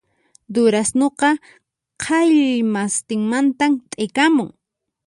[0.53, 1.29] Durasnuqa
[2.01, 4.49] k'allmastinmantan t'ikamun